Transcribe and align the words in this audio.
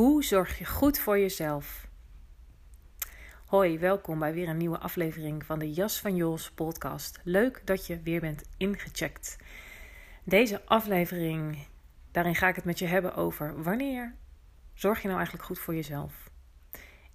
Hoe 0.00 0.24
zorg 0.24 0.58
je 0.58 0.64
goed 0.64 0.98
voor 0.98 1.18
jezelf? 1.18 1.88
Hoi, 3.46 3.78
welkom 3.78 4.18
bij 4.18 4.32
weer 4.32 4.48
een 4.48 4.56
nieuwe 4.56 4.78
aflevering 4.78 5.44
van 5.44 5.58
de 5.58 5.72
Jas 5.72 6.00
van 6.00 6.16
Jos 6.16 6.50
podcast. 6.50 7.20
Leuk 7.24 7.62
dat 7.64 7.86
je 7.86 8.02
weer 8.02 8.20
bent 8.20 8.42
ingecheckt. 8.56 9.36
Deze 10.24 10.64
aflevering, 10.64 11.66
daarin 12.10 12.34
ga 12.34 12.48
ik 12.48 12.54
het 12.56 12.64
met 12.64 12.78
je 12.78 12.86
hebben 12.86 13.14
over 13.14 13.62
wanneer 13.62 14.14
zorg 14.74 14.98
je 14.98 15.06
nou 15.06 15.18
eigenlijk 15.18 15.48
goed 15.48 15.58
voor 15.58 15.74
jezelf? 15.74 16.30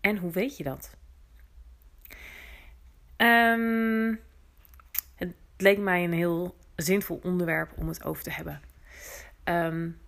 En 0.02 0.18
hoe 0.18 0.32
weet 0.32 0.58
je 0.58 0.64
dat? 0.64 0.96
Um, 3.18 4.20
het 5.16 5.36
leek 5.58 5.78
mij 5.78 6.04
een 6.04 6.14
heel 6.14 6.56
zinvol 6.76 7.20
onderwerp 7.24 7.78
om 7.78 7.88
het 7.88 8.04
over 8.04 8.24
te 8.24 8.32
hebben. 8.32 8.62
Um, 9.44 10.00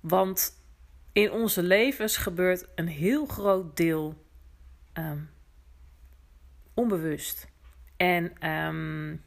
want 0.00 0.64
in 1.16 1.32
onze 1.32 1.62
levens 1.62 2.16
gebeurt 2.16 2.66
een 2.74 2.88
heel 2.88 3.26
groot 3.26 3.76
deel 3.76 4.26
um, 4.94 5.30
onbewust. 6.74 7.48
En 7.96 8.50
um, 8.50 9.22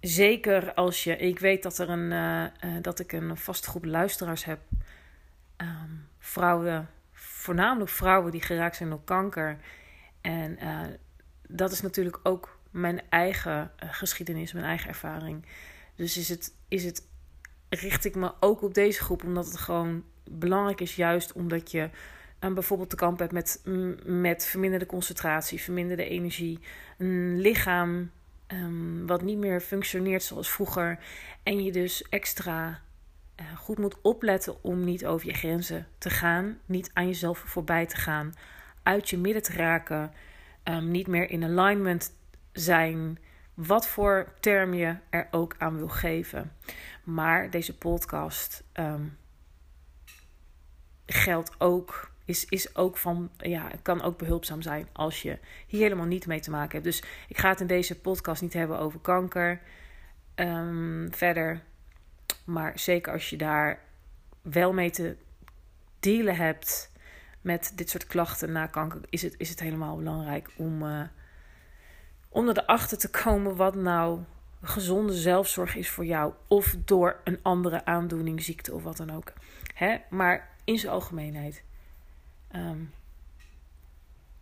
zeker 0.00 0.74
als 0.74 1.04
je, 1.04 1.16
ik 1.16 1.38
weet 1.38 1.62
dat, 1.62 1.78
er 1.78 1.90
een, 1.90 2.10
uh, 2.10 2.74
uh, 2.74 2.82
dat 2.82 2.98
ik 2.98 3.12
een 3.12 3.36
vaste 3.36 3.68
groep 3.68 3.84
luisteraars 3.84 4.44
heb, 4.44 4.60
um, 5.56 6.08
vrouwen, 6.18 6.88
voornamelijk 7.12 7.90
vrouwen 7.90 8.32
die 8.32 8.42
geraakt 8.42 8.76
zijn 8.76 8.90
door 8.90 9.04
kanker. 9.04 9.58
En 10.20 10.58
uh, 10.62 10.80
dat 11.48 11.72
is 11.72 11.80
natuurlijk 11.80 12.20
ook 12.22 12.58
mijn 12.70 13.02
eigen 13.08 13.70
geschiedenis, 13.76 14.52
mijn 14.52 14.64
eigen 14.64 14.88
ervaring. 14.88 15.46
Dus 15.94 16.16
is 16.16 16.28
het, 16.28 16.54
is 16.68 16.84
het 16.84 17.12
richt 17.74 18.04
ik 18.04 18.14
me 18.14 18.32
ook 18.40 18.62
op 18.62 18.74
deze 18.74 19.02
groep, 19.02 19.24
omdat 19.24 19.46
het 19.46 19.56
gewoon 19.56 20.04
belangrijk 20.30 20.80
is, 20.80 20.96
juist 20.96 21.32
omdat 21.32 21.70
je 21.70 21.90
um, 22.40 22.54
bijvoorbeeld 22.54 22.90
te 22.90 22.96
kamp 22.96 23.18
hebt 23.18 23.32
met, 23.32 23.62
met 24.04 24.46
verminderde 24.46 24.86
concentratie, 24.86 25.60
verminderde 25.60 26.08
energie, 26.08 26.58
een 26.98 27.40
lichaam 27.40 28.10
um, 28.48 29.06
wat 29.06 29.22
niet 29.22 29.38
meer 29.38 29.60
functioneert 29.60 30.22
zoals 30.22 30.50
vroeger. 30.50 30.98
En 31.42 31.64
je 31.64 31.72
dus 31.72 32.08
extra 32.08 32.80
uh, 33.40 33.56
goed 33.56 33.78
moet 33.78 34.00
opletten 34.00 34.64
om 34.64 34.84
niet 34.84 35.06
over 35.06 35.26
je 35.26 35.34
grenzen 35.34 35.86
te 35.98 36.10
gaan, 36.10 36.58
niet 36.66 36.90
aan 36.92 37.06
jezelf 37.06 37.38
voorbij 37.38 37.86
te 37.86 37.96
gaan, 37.96 38.34
uit 38.82 39.10
je 39.10 39.18
midden 39.18 39.42
te 39.42 39.52
raken, 39.52 40.12
um, 40.64 40.90
niet 40.90 41.06
meer 41.06 41.30
in 41.30 41.44
alignment 41.44 42.14
zijn 42.52 43.18
wat 43.54 43.86
voor 43.86 44.32
term 44.40 44.74
je 44.74 44.96
er 45.10 45.28
ook 45.30 45.54
aan 45.58 45.76
wil 45.76 45.88
geven. 45.88 46.52
Maar 47.04 47.50
deze 47.50 47.78
podcast 47.78 48.64
um, 48.72 49.16
geldt 51.06 51.60
ook, 51.60 52.10
is, 52.24 52.44
is 52.44 52.76
ook 52.76 52.96
van, 52.96 53.30
ja, 53.36 53.70
kan 53.82 54.02
ook 54.02 54.18
behulpzaam 54.18 54.62
zijn 54.62 54.88
als 54.92 55.22
je 55.22 55.38
hier 55.66 55.82
helemaal 55.82 56.06
niet 56.06 56.26
mee 56.26 56.40
te 56.40 56.50
maken 56.50 56.72
hebt. 56.72 56.84
Dus 56.84 57.02
ik 57.28 57.38
ga 57.38 57.48
het 57.48 57.60
in 57.60 57.66
deze 57.66 58.00
podcast 58.00 58.42
niet 58.42 58.52
hebben 58.52 58.78
over 58.78 59.00
kanker 59.00 59.60
um, 60.34 61.08
verder. 61.10 61.62
Maar 62.44 62.78
zeker 62.78 63.12
als 63.12 63.30
je 63.30 63.36
daar 63.36 63.80
wel 64.42 64.72
mee 64.72 64.90
te 64.90 65.16
dealen 66.00 66.36
hebt 66.36 66.92
met 67.40 67.72
dit 67.74 67.90
soort 67.90 68.06
klachten 68.06 68.52
na 68.52 68.66
kanker, 68.66 69.00
is 69.10 69.22
het, 69.22 69.34
is 69.38 69.48
het 69.48 69.60
helemaal 69.60 69.96
belangrijk 69.96 70.50
om. 70.56 70.82
Uh, 70.82 71.02
om 72.34 72.48
erachter 72.48 72.98
te 72.98 73.10
komen 73.10 73.56
wat 73.56 73.74
nou 73.74 74.20
gezonde 74.62 75.12
zelfzorg 75.12 75.74
is 75.74 75.90
voor 75.90 76.04
jou. 76.04 76.32
Of 76.48 76.76
door 76.84 77.20
een 77.24 77.38
andere 77.42 77.84
aandoening, 77.84 78.42
ziekte 78.42 78.72
of 78.74 78.82
wat 78.82 78.96
dan 78.96 79.10
ook. 79.10 79.32
Hè? 79.74 79.96
Maar 80.10 80.50
in 80.64 80.78
zijn 80.78 80.92
algemeenheid. 80.92 81.62
Um, 82.56 82.92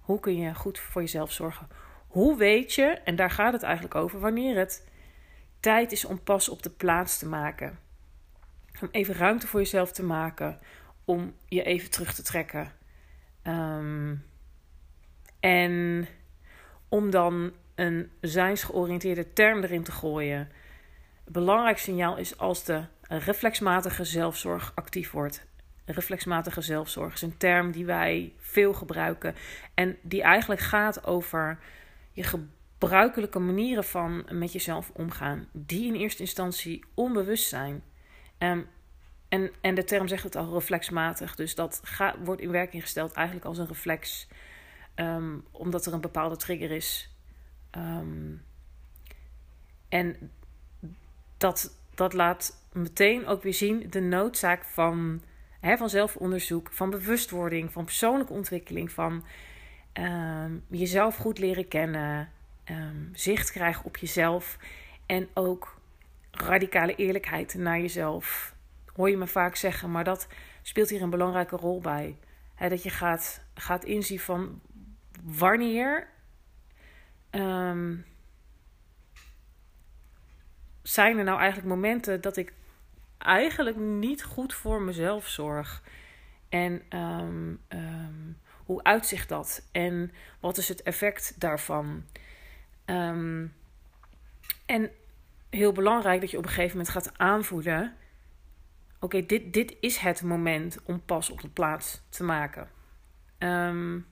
hoe 0.00 0.20
kun 0.20 0.36
je 0.36 0.54
goed 0.54 0.78
voor 0.78 1.02
jezelf 1.02 1.32
zorgen? 1.32 1.68
Hoe 2.06 2.36
weet 2.36 2.74
je, 2.74 2.84
en 2.84 3.16
daar 3.16 3.30
gaat 3.30 3.52
het 3.52 3.62
eigenlijk 3.62 3.94
over, 3.94 4.20
wanneer 4.20 4.58
het 4.58 4.88
tijd 5.60 5.92
is 5.92 6.04
om 6.04 6.22
pas 6.22 6.48
op 6.48 6.62
de 6.62 6.70
plaats 6.70 7.18
te 7.18 7.28
maken. 7.28 7.78
Om 8.80 8.88
even 8.90 9.14
ruimte 9.14 9.46
voor 9.46 9.60
jezelf 9.60 9.92
te 9.92 10.02
maken. 10.04 10.58
Om 11.04 11.34
je 11.46 11.62
even 11.62 11.90
terug 11.90 12.14
te 12.14 12.22
trekken. 12.22 12.72
Um, 13.44 14.24
en 15.40 16.08
om 16.88 17.10
dan 17.10 17.52
een 17.82 18.10
zijnsgeoriënteerde 18.20 19.32
term 19.32 19.62
erin 19.62 19.82
te 19.82 19.92
gooien. 19.92 20.48
Belangrijk 21.24 21.78
signaal 21.78 22.16
is 22.16 22.38
als 22.38 22.64
de 22.64 22.84
reflexmatige 23.08 24.04
zelfzorg 24.04 24.72
actief 24.74 25.10
wordt. 25.10 25.46
Reflexmatige 25.84 26.60
zelfzorg 26.60 27.14
is 27.14 27.22
een 27.22 27.36
term 27.36 27.70
die 27.70 27.84
wij 27.84 28.32
veel 28.38 28.72
gebruiken 28.72 29.34
en 29.74 29.96
die 30.02 30.22
eigenlijk 30.22 30.60
gaat 30.60 31.06
over 31.06 31.58
je 32.12 32.22
gebruikelijke 32.22 33.38
manieren 33.38 33.84
van 33.84 34.26
met 34.30 34.52
jezelf 34.52 34.90
omgaan, 34.92 35.48
die 35.52 35.86
in 35.86 36.00
eerste 36.00 36.22
instantie 36.22 36.84
onbewust 36.94 37.48
zijn. 37.48 37.82
Um, 38.38 38.66
en, 39.28 39.50
en 39.60 39.74
de 39.74 39.84
term 39.84 40.08
zegt 40.08 40.24
het 40.24 40.36
al 40.36 40.52
reflexmatig, 40.52 41.34
dus 41.34 41.54
dat 41.54 41.80
gaat, 41.84 42.16
wordt 42.24 42.40
in 42.40 42.50
werking 42.50 42.82
gesteld 42.82 43.12
eigenlijk 43.12 43.46
als 43.46 43.58
een 43.58 43.66
reflex, 43.66 44.28
um, 44.96 45.44
omdat 45.50 45.86
er 45.86 45.92
een 45.92 46.00
bepaalde 46.00 46.36
trigger 46.36 46.70
is 46.70 47.11
Um, 47.76 48.44
en 49.88 50.30
dat, 51.36 51.78
dat 51.94 52.12
laat 52.12 52.66
meteen 52.72 53.26
ook 53.26 53.42
weer 53.42 53.54
zien 53.54 53.90
de 53.90 54.00
noodzaak 54.00 54.64
van, 54.64 55.22
hè, 55.60 55.76
van 55.76 55.88
zelfonderzoek, 55.88 56.72
van 56.72 56.90
bewustwording, 56.90 57.72
van 57.72 57.84
persoonlijke 57.84 58.32
ontwikkeling, 58.32 58.90
van 58.92 59.24
um, 59.92 60.64
jezelf 60.68 61.16
goed 61.16 61.38
leren 61.38 61.68
kennen, 61.68 62.28
um, 62.70 63.10
zicht 63.12 63.50
krijgen 63.50 63.84
op 63.84 63.96
jezelf 63.96 64.58
en 65.06 65.28
ook 65.34 65.80
radicale 66.30 66.94
eerlijkheid 66.94 67.54
naar 67.54 67.80
jezelf. 67.80 68.54
Hoor 68.94 69.10
je 69.10 69.16
me 69.16 69.26
vaak 69.26 69.56
zeggen, 69.56 69.90
maar 69.90 70.04
dat 70.04 70.28
speelt 70.62 70.88
hier 70.88 71.02
een 71.02 71.10
belangrijke 71.10 71.56
rol 71.56 71.80
bij. 71.80 72.16
dat 72.58 72.82
je 72.82 72.90
gaat, 72.90 73.44
gaat 73.54 73.84
inzien 73.84 74.20
van 74.20 74.60
wanneer 75.22 76.08
um, 77.40 78.04
zijn 80.82 81.18
er 81.18 81.24
nou 81.24 81.38
eigenlijk 81.38 81.68
momenten 81.68 82.20
dat 82.20 82.36
ik 82.36 82.52
eigenlijk 83.18 83.76
niet 83.76 84.24
goed 84.24 84.54
voor 84.54 84.82
mezelf 84.82 85.28
zorg? 85.28 85.82
En 86.48 86.82
um, 86.98 87.60
um, 87.68 88.38
hoe 88.64 88.82
uitzicht 88.82 89.28
dat? 89.28 89.68
En 89.72 90.12
wat 90.40 90.56
is 90.56 90.68
het 90.68 90.82
effect 90.82 91.40
daarvan? 91.40 92.04
en 94.66 94.90
heel 95.50 95.72
belangrijk 95.72 96.20
dat 96.20 96.30
je 96.30 96.38
op 96.38 96.44
een 96.44 96.50
gegeven 96.50 96.76
moment 96.76 96.94
gaat 96.94 97.18
aanvoelen: 97.18 97.96
oké, 99.00 99.26
dit, 99.26 99.52
dit 99.52 99.76
is 99.80 99.96
het 99.96 100.22
moment 100.22 100.78
om 100.84 101.02
pas 101.04 101.30
op 101.30 101.40
de 101.40 101.48
plaats 101.48 102.02
te 102.08 102.24
maken. 102.24 102.68
Um, 103.38 104.06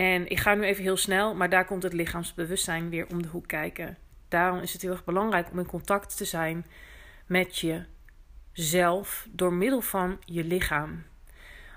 en 0.00 0.30
ik 0.30 0.38
ga 0.38 0.54
nu 0.54 0.62
even 0.62 0.82
heel 0.82 0.96
snel, 0.96 1.34
maar 1.34 1.48
daar 1.48 1.64
komt 1.64 1.82
het 1.82 1.92
lichaamsbewustzijn 1.92 2.88
weer 2.88 3.06
om 3.06 3.22
de 3.22 3.28
hoek 3.28 3.46
kijken. 3.46 3.96
Daarom 4.28 4.60
is 4.60 4.72
het 4.72 4.82
heel 4.82 4.90
erg 4.90 5.04
belangrijk 5.04 5.50
om 5.50 5.58
in 5.58 5.66
contact 5.66 6.16
te 6.16 6.24
zijn 6.24 6.66
met 7.26 7.58
je 7.58 7.84
zelf 8.52 9.26
door 9.30 9.52
middel 9.52 9.80
van 9.80 10.18
je 10.24 10.44
lichaam. 10.44 11.02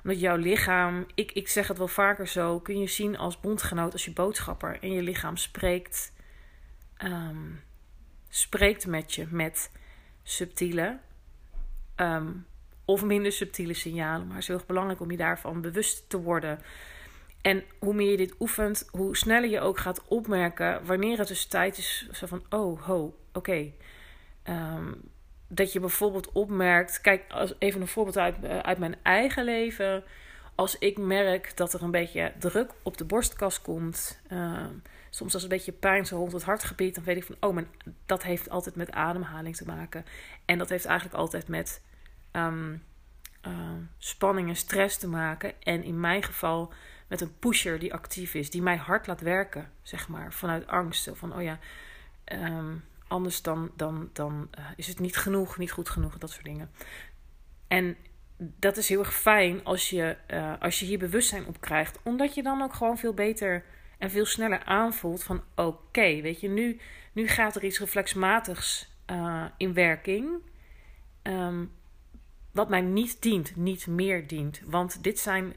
Omdat 0.04 0.20
jouw 0.20 0.36
lichaam, 0.36 1.06
ik, 1.16 1.32
ik 1.32 1.48
zeg 1.48 1.68
het 1.68 1.78
wel 1.78 1.88
vaker 1.88 2.28
zo, 2.28 2.60
kun 2.60 2.80
je 2.80 2.88
zien 2.88 3.18
als 3.18 3.40
bondgenoot, 3.40 3.94
als 3.94 4.06
je 4.06 4.14
boodschapper. 4.14 4.78
En 4.82 4.92
je 4.92 5.02
lichaam 5.02 5.38
spreekt, 5.38 6.14
ehm, 6.98 7.52
spreekt 8.30 8.88
met 8.88 9.14
je 9.14 9.28
met 9.30 9.72
subtiele 10.24 11.00
ehm, 11.96 12.32
of 12.86 13.04
minder 13.04 13.32
subtiele 13.32 13.74
signalen. 13.74 14.26
Maar 14.26 14.34
het 14.36 14.42
is 14.42 14.48
heel 14.48 14.58
erg 14.58 14.66
belangrijk 14.66 15.00
om 15.00 15.12
je 15.12 15.18
daarvan 15.18 15.62
bewust 15.62 16.10
te 16.10 16.22
worden. 16.22 16.60
En 17.44 17.64
hoe 17.80 17.94
meer 17.94 18.12
je 18.12 18.18
dit 18.18 18.36
oefent, 18.40 18.88
hoe 18.92 19.18
sneller 19.18 19.50
je 19.50 19.60
ook 19.60 19.78
gaat 19.78 20.08
opmerken 20.08 20.86
wanneer 20.86 21.18
het 21.18 21.28
dus 21.28 21.46
tijd 21.46 21.78
is 21.78 22.08
zo 22.12 22.28
van, 22.28 22.44
oh, 22.50 22.82
ho, 22.82 23.16
oké. 23.34 23.72
Ehm, 24.44 24.92
dat 25.48 25.74
je 25.74 25.80
bijvoorbeeld 25.80 26.32
opmerkt, 26.32 27.02
kijk, 27.02 27.32
als, 27.32 27.54
even 27.60 27.82
een 27.82 27.88
voorbeeld 27.88 28.18
uit, 28.18 28.44
eh, 28.44 28.60
uit 28.60 28.78
mijn 28.78 28.96
eigen 29.02 29.44
leven. 29.44 30.04
Als 30.56 30.78
ik 30.78 30.98
merk 30.98 31.58
dat 31.58 31.74
er 31.74 31.84
een 31.84 31.92
beetje 31.92 32.34
druk 32.40 32.72
op 32.84 32.98
de 32.98 33.06
borstkas 33.06 33.62
komt, 33.62 34.22
uh, 34.32 34.66
soms 35.10 35.34
als 35.34 35.44
een 35.44 35.50
beetje 35.50 35.72
pijn 35.72 36.06
zo 36.06 36.18
rond 36.18 36.32
het 36.32 36.44
hartgebied, 36.44 36.96
dan 36.96 37.04
weet 37.04 37.18
ik 37.18 37.24
van, 37.24 37.36
oh, 37.40 37.54
maar 37.54 37.66
dat 38.06 38.24
heeft 38.24 38.50
altijd 38.50 38.76
met 38.76 38.92
ademhaling 38.92 39.56
te 39.56 39.66
maken. 39.66 40.06
En 40.46 40.58
dat 40.58 40.70
heeft 40.70 40.86
eigenlijk 40.86 41.18
altijd 41.18 41.48
met 41.48 41.82
um, 42.32 42.84
spanning 43.98 44.50
en 44.50 44.56
stress 44.56 44.98
te 44.98 45.08
maken. 45.08 45.62
En 45.64 45.84
in 45.84 46.00
mijn 46.00 46.24
geval 46.24 46.74
met 47.14 47.22
een 47.22 47.40
pusher 47.40 47.80
die 47.80 47.94
actief 47.94 48.34
is, 48.34 48.50
die 48.50 48.62
mij 48.62 48.76
hard 48.76 49.08
laat 49.08 49.22
werken, 49.22 49.72
zeg 49.82 50.08
maar, 50.08 50.34
vanuit 50.34 50.68
angst. 50.68 51.10
Van, 51.14 51.36
oh 51.36 51.42
ja, 51.42 51.60
um, 52.32 52.84
anders 53.08 53.42
dan, 53.42 53.72
dan, 53.76 54.10
dan 54.14 54.50
uh, 54.60 54.66
is 54.76 54.88
het 54.88 55.00
niet 55.00 55.18
genoeg, 55.18 55.58
niet 55.58 55.72
goed 55.72 55.90
genoeg, 55.90 56.18
dat 56.18 56.30
soort 56.30 56.46
dingen. 56.46 56.72
En 57.68 57.98
dat 58.38 58.78
is 58.78 58.90
heel 58.90 59.00
erg 59.00 59.14
fijn 59.14 59.64
als 59.64 59.90
je, 59.90 60.18
uh, 60.28 60.54
als 60.60 60.80
je 60.80 60.86
hier 60.86 60.98
bewustzijn 60.98 61.46
op 61.46 61.62
krijgt, 61.62 62.00
omdat 62.04 62.36
je 62.36 62.44
dan 62.44 62.62
ook 62.62 62.74
gewoon 62.74 62.98
veel 62.98 63.14
beter 63.14 63.66
en 63.98 64.12
veel 64.12 64.26
sneller 64.26 64.64
aanvoelt 64.64 65.24
van 65.24 65.44
oké, 65.56 66.22
weet 66.22 66.40
je, 66.40 66.50
nu, 66.50 66.80
nu 67.12 67.28
gaat 67.28 67.56
er 67.56 67.64
iets 67.64 67.80
reflexmatigs 67.80 68.90
uh, 69.12 69.46
in 69.58 69.74
werking. 69.74 70.30
Um, 71.24 71.72
wat 72.52 72.70
mij 72.70 72.82
niet 72.82 73.22
dient, 73.22 73.56
niet 73.56 73.88
meer 73.88 74.28
dient. 74.28 74.62
Want 74.66 75.04
dit 75.04 75.20
zijn 75.20 75.56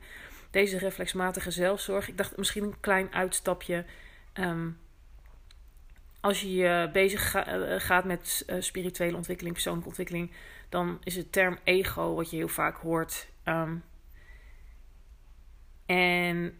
deze 0.50 0.78
reflexmatige 0.78 1.50
zelfzorg. 1.50 2.08
Ik 2.08 2.16
dacht 2.16 2.37
misschien 2.37 2.64
een 2.64 2.81
klein 2.81 3.12
uitstapje. 3.14 3.84
Um, 4.34 4.78
als 6.20 6.40
je 6.40 6.54
je 6.54 6.90
bezig 6.93 7.34
eh, 7.34 7.75
gaat 7.78 8.04
met 8.04 8.44
uh, 8.46 8.60
spirituele 8.60 9.16
ontwikkeling, 9.16 9.54
persoonlijke 9.54 9.88
ontwikkeling, 9.88 10.32
dan 10.69 10.98
is 11.04 11.16
het 11.16 11.32
term 11.32 11.58
ego 11.64 12.14
wat 12.14 12.31
je 12.31 12.37
heel 12.37 12.48
vaak 12.48 12.76
hoort. 12.76 13.28
Um, 13.44 13.84
en 15.87 16.58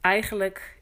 eigenlijk 0.00 0.78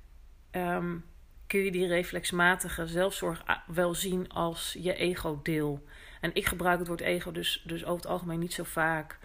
um, 0.52 1.04
kun 1.46 1.60
je 1.60 1.70
die 1.70 1.86
reflexmatige 1.86 2.86
zelfzorg 2.86 3.42
wel 3.66 3.94
zien 3.94 4.28
als 4.28 4.76
je 4.78 4.94
ego-deel. 4.94 5.84
En 6.20 6.34
ik 6.34 6.46
gebruik 6.46 6.78
het 6.78 6.88
woord 6.88 7.00
ego 7.00 7.32
dus, 7.32 7.62
dus 7.66 7.84
over 7.84 8.02
het 8.02 8.06
algemeen 8.06 8.38
niet 8.38 8.52
zo 8.52 8.64
vaak. 8.64 9.18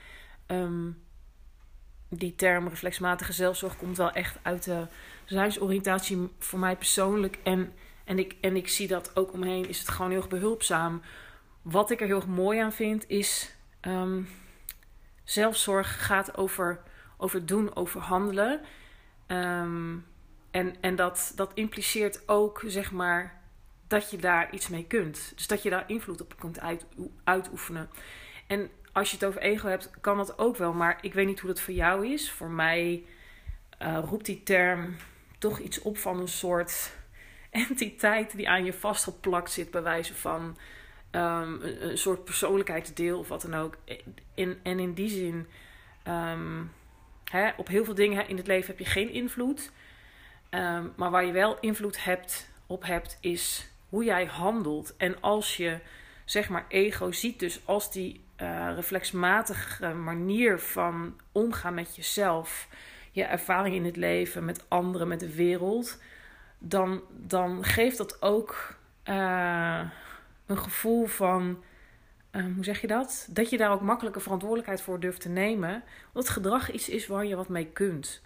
Die 2.10 2.36
term 2.36 2.68
reflexmatige 2.68 3.34
zelfzorg 3.34 3.78
komt 3.78 3.98
wel 3.98 4.12
echt 4.12 4.38
uit 4.42 4.64
de 4.64 4.88
zijnsoriëntatie 5.26 6.30
voor 6.40 6.60
mij 6.60 6.76
persoonlijk. 6.76 7.40
En, 7.44 7.74
en, 8.04 8.20
ik, 8.20 8.36
en 8.42 8.56
ik 8.56 8.68
zie 8.68 8.88
dat 8.88 9.16
ook 9.16 9.34
omheen, 9.34 9.70
is 9.70 9.80
het 9.80 9.90
gewoon 9.90 10.12
heel 10.12 10.20
erg 10.20 10.30
behulpzaam. 10.30 11.02
Wat 11.62 11.92
ik 11.92 12.02
er 12.02 12.08
heel 12.08 12.16
erg 12.16 12.28
mooi 12.28 12.60
aan 12.60 12.74
vind, 12.74 13.08
is 13.08 13.56
um, 13.82 14.28
zelfzorg 15.24 16.06
gaat 16.06 16.38
over, 16.38 16.82
over 17.18 17.46
doen, 17.46 17.76
over 17.76 18.02
handelen. 18.02 18.62
Um, 19.28 20.06
en 20.52 20.76
en 20.82 20.96
dat, 20.96 21.32
dat 21.36 21.52
impliceert 21.54 22.28
ook, 22.28 22.64
zeg 22.66 22.92
maar, 22.92 23.42
dat 23.88 24.12
je 24.12 24.18
daar 24.18 24.54
iets 24.54 24.68
mee 24.68 24.86
kunt. 24.86 25.32
Dus 25.36 25.48
dat 25.48 25.64
je 25.64 25.70
daar 25.70 25.84
invloed 25.88 26.22
op 26.22 26.40
kunt 26.40 26.60
uit, 26.60 26.86
uitoefenen. 27.24 27.90
En 28.48 28.70
als 28.92 29.10
je 29.10 29.16
het 29.16 29.26
over 29.26 29.42
ego 29.42 29.68
hebt, 29.68 29.90
kan 30.02 30.18
dat 30.18 30.40
ook 30.40 30.58
wel. 30.58 30.74
Maar 30.74 30.98
ik 31.02 31.14
weet 31.14 31.26
niet 31.26 31.40
hoe 31.40 31.50
dat 31.50 31.62
voor 31.62 31.74
jou 31.74 32.08
is. 32.08 32.32
Voor 32.32 32.50
mij 32.50 33.04
uh, 33.82 34.00
roept 34.06 34.26
die 34.26 34.44
term 34.44 34.96
toch 35.38 35.60
iets 35.60 35.82
op 35.82 35.98
van 35.98 36.20
een 36.20 36.28
soort 36.28 36.92
entiteit 37.50 38.36
die 38.36 38.50
aan 38.50 38.66
je 38.66 38.74
vastgeplakt 38.74 39.52
zit, 39.52 39.72
bij 39.72 39.82
wijze 39.82 40.16
van 40.16 40.58
um, 41.12 41.62
een, 41.62 41.98
soort 41.98 42.24
persoonlijkheidsdeel 42.24 43.20
of 43.20 43.28
wat 43.28 43.42
dan 43.42 43.56
ook. 43.56 43.78
In, 44.34 44.58
en 44.64 44.80
in 44.80 44.94
die 44.94 45.10
zin, 45.10 45.48
um, 46.08 46.72
hè, 47.24 47.52
op 47.58 47.68
heel 47.68 47.86
veel 47.86 47.96
dingen 47.96 48.28
in 48.28 48.38
het 48.38 48.48
leven 48.48 48.68
heb 48.68 48.80
je 48.80 48.86
geen 48.86 49.10
invloed. 49.10 49.72
Um, 50.50 50.94
maar 50.96 51.12
waar 51.12 51.26
je 51.26 51.32
wel 51.32 51.60
invloed 51.60 52.04
hebt, 52.04 52.50
op 52.68 52.84
hebt, 52.84 53.18
is 53.22 53.70
hoe 53.90 54.04
jij 54.04 54.26
handelt. 54.26 54.96
En 54.98 55.22
als 55.22 55.58
je, 55.58 55.80
zeg 56.26 56.50
maar, 56.50 56.66
ego 56.68 57.12
ziet, 57.12 57.40
dus 57.40 57.62
als 57.66 57.92
die 57.92 58.22
uh, 58.42 58.72
reflexmatige 58.76 59.94
manier 59.94 60.60
van 60.60 61.20
omgaan 61.32 61.74
met 61.74 61.96
jezelf, 61.96 62.68
je 63.12 63.24
ervaring 63.24 63.76
in 63.76 63.86
het 63.86 63.96
leven, 63.96 64.46
met 64.46 64.66
anderen, 64.68 65.08
met 65.08 65.20
de 65.20 65.36
wereld, 65.36 66.02
dan, 66.58 67.02
dan 67.10 67.64
geeft 67.64 67.98
dat 67.98 68.22
ook 68.22 68.76
uh, 69.06 69.82
een 70.46 70.58
gevoel 70.58 71.06
van. 71.06 71.64
Uh, 72.32 72.46
hoe 72.56 72.64
zeg 72.64 72.82
je 72.82 72.88
dat? 72.88 73.28
Dat 73.30 73.50
je 73.50 73.58
daar 73.58 73.72
ook 73.72 73.82
makkelijke 73.82 74.20
verantwoordelijkheid 74.20 74.82
voor 74.82 75.00
durft 75.00 75.22
te 75.22 75.30
nemen. 75.30 75.84
Omdat 76.14 76.30
gedrag 76.30 76.72
iets 76.72 76.90
is 76.90 77.08
waar 77.08 77.26
je 77.26 77.36
wat 77.36 77.50
mee 77.50 77.66
kunt. 77.66 78.22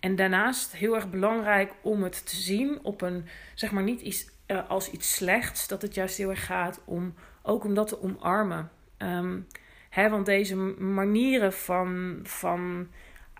En 0.00 0.16
daarnaast 0.16 0.72
heel 0.72 0.94
erg 0.94 1.10
belangrijk 1.10 1.72
om 1.82 2.02
het 2.02 2.26
te 2.26 2.36
zien 2.36 2.78
op 2.82 3.00
een, 3.02 3.26
zeg 3.54 3.70
maar 3.70 3.82
niet 3.82 4.00
iets, 4.00 4.30
als 4.68 4.90
iets 4.90 5.14
slechts. 5.14 5.68
Dat 5.68 5.82
het 5.82 5.94
juist 5.94 6.16
heel 6.16 6.30
erg 6.30 6.46
gaat 6.46 6.80
om 6.84 7.14
ook 7.42 7.64
om 7.64 7.74
dat 7.74 7.88
te 7.88 8.02
omarmen. 8.02 8.70
Um, 8.98 9.46
hè, 9.90 10.10
want 10.10 10.26
deze 10.26 10.56
manieren 10.56 11.52
van, 11.52 12.20
van. 12.22 12.88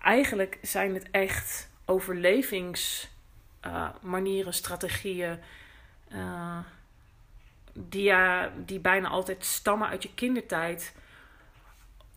Eigenlijk 0.02 0.58
zijn 0.62 0.94
het 0.94 1.10
echt 1.10 1.70
overlevingsmanieren, 1.84 4.46
uh, 4.46 4.52
strategieën. 4.52 5.38
Uh, 6.12 6.58
die, 7.72 8.02
ja, 8.02 8.52
die 8.64 8.80
bijna 8.80 9.08
altijd 9.08 9.44
stammen 9.44 9.88
uit 9.88 10.02
je 10.02 10.14
kindertijd. 10.14 10.94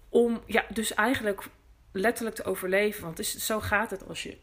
Om 0.10 0.42
ja, 0.46 0.66
dus 0.70 0.94
eigenlijk 0.94 1.44
letterlijk 1.92 2.36
te 2.36 2.44
overleven. 2.44 3.04
Want 3.04 3.20
is, 3.20 3.46
zo 3.46 3.60
gaat 3.60 3.92
het 3.92 4.08
als 4.08 4.24
je, 4.24 4.38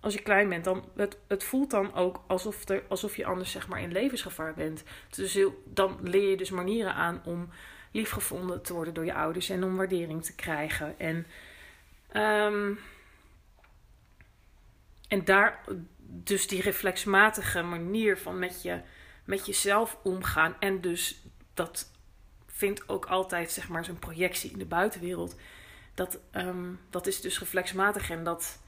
als 0.00 0.14
je 0.14 0.22
klein 0.22 0.48
bent. 0.48 0.64
Dan, 0.64 0.84
het, 0.96 1.18
het 1.28 1.44
voelt 1.44 1.70
dan 1.70 1.94
ook 1.94 2.20
alsof, 2.26 2.68
er, 2.68 2.82
alsof 2.88 3.16
je 3.16 3.26
anders 3.26 3.50
zeg 3.50 3.68
maar, 3.68 3.80
in 3.80 3.92
levensgevaar 3.92 4.54
bent. 4.54 4.82
Dus 5.10 5.38
dan 5.64 5.98
leer 6.02 6.30
je 6.30 6.36
dus 6.36 6.50
manieren 6.50 6.94
aan 6.94 7.20
om 7.24 7.48
liefgevonden 7.96 8.62
te 8.62 8.72
worden 8.72 8.94
door 8.94 9.04
je 9.04 9.14
ouders 9.14 9.48
en 9.48 9.64
om 9.64 9.76
waardering 9.76 10.24
te 10.24 10.34
krijgen. 10.34 10.98
En, 10.98 11.26
um, 12.22 12.78
en 15.08 15.24
daar 15.24 15.64
dus 15.98 16.48
die 16.48 16.62
reflexmatige 16.62 17.62
manier 17.62 18.18
van 18.18 18.38
met, 18.38 18.62
je, 18.62 18.80
met 19.24 19.46
jezelf 19.46 19.98
omgaan. 20.02 20.56
En 20.60 20.80
dus 20.80 21.22
dat 21.54 21.90
vindt 22.46 22.88
ook 22.88 23.06
altijd 23.06 23.52
zeg 23.52 23.68
maar 23.68 23.84
zijn 23.84 23.98
projectie 23.98 24.50
in 24.50 24.58
de 24.58 24.64
buitenwereld. 24.64 25.36
Dat, 25.94 26.18
um, 26.32 26.80
dat 26.90 27.06
is 27.06 27.20
dus 27.20 27.38
reflexmatig 27.38 28.10
en 28.10 28.24
dat, 28.24 28.62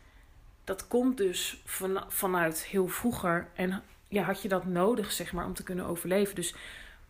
dat 0.64 0.86
komt 0.86 1.16
dus 1.16 1.62
van, 1.64 2.04
vanuit 2.08 2.64
heel 2.64 2.88
vroeger. 2.88 3.48
En 3.54 3.82
ja, 4.08 4.22
had 4.22 4.42
je 4.42 4.48
dat 4.48 4.64
nodig, 4.64 5.12
zeg 5.12 5.32
maar, 5.32 5.44
om 5.44 5.54
te 5.54 5.62
kunnen 5.62 5.86
overleven. 5.86 6.34
Dus 6.34 6.54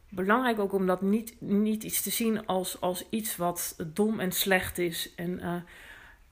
belangrijk 0.08 0.58
ook 0.58 0.72
om 0.72 0.86
dat 0.86 1.02
niet, 1.02 1.40
niet 1.40 1.82
iets 1.82 2.02
te 2.02 2.10
zien 2.10 2.46
als, 2.46 2.80
als 2.80 3.04
iets 3.10 3.36
wat 3.36 3.76
dom 3.86 4.20
en 4.20 4.32
slecht 4.32 4.78
is. 4.78 5.14
En, 5.14 5.38
uh, 5.38 5.54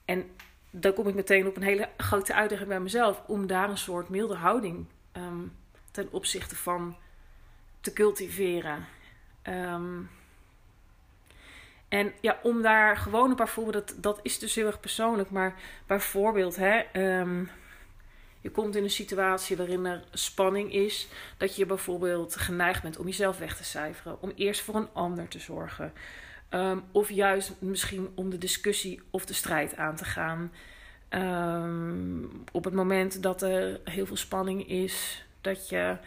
en 0.05 0.29
dan 0.69 0.93
kom 0.93 1.07
ik 1.07 1.15
meteen 1.15 1.47
op 1.47 1.55
een 1.55 1.63
hele 1.63 1.89
grote 1.97 2.33
uitdaging 2.33 2.69
bij 2.69 2.79
mezelf. 2.79 3.23
Om 3.27 3.47
daar 3.47 3.69
een 3.69 3.77
soort 3.77 4.09
milde 4.09 4.35
houding 4.35 4.85
um, 5.13 5.53
ten 5.91 6.07
opzichte 6.11 6.55
van 6.55 6.95
te 7.79 7.93
cultiveren. 7.93 8.85
Um, 9.43 10.09
en 11.87 12.13
ja, 12.21 12.39
om 12.43 12.61
daar 12.61 12.97
gewoon 12.97 13.29
een 13.29 13.35
paar 13.35 13.49
voorbeelden, 13.49 13.85
dat, 13.85 14.03
dat 14.03 14.19
is 14.23 14.39
dus 14.39 14.55
heel 14.55 14.65
erg 14.65 14.79
persoonlijk. 14.79 15.29
Maar 15.29 15.55
bijvoorbeeld, 15.85 16.55
hè, 16.55 16.83
um, 17.19 17.49
je 18.41 18.49
komt 18.51 18.75
in 18.75 18.83
een 18.83 18.89
situatie 18.89 19.57
waarin 19.57 19.85
er 19.85 20.03
spanning 20.11 20.73
is, 20.73 21.07
dat 21.37 21.55
je 21.55 21.65
bijvoorbeeld 21.65 22.35
geneigd 22.35 22.81
bent 22.81 22.97
om 22.97 23.05
jezelf 23.05 23.37
weg 23.37 23.57
te 23.57 23.63
cijferen, 23.63 24.21
om 24.21 24.31
eerst 24.35 24.61
voor 24.61 24.75
een 24.75 24.89
ander 24.93 25.27
te 25.27 25.39
zorgen. 25.39 25.93
Um, 26.49 26.83
of 26.91 27.09
juist 27.09 27.53
misschien 27.59 28.09
om 28.15 28.29
de 28.29 28.37
discussie 28.37 29.01
of 29.09 29.25
de 29.25 29.33
strijd 29.33 29.75
aan 29.75 29.95
te 29.95 30.05
gaan. 30.05 30.51
Um, 31.09 32.43
op 32.51 32.63
het 32.63 32.73
moment 32.73 33.23
dat 33.23 33.41
er 33.41 33.79
heel 33.83 34.05
veel 34.05 34.15
spanning 34.15 34.67
is, 34.67 35.25
dat 35.41 35.69
je, 35.69 35.97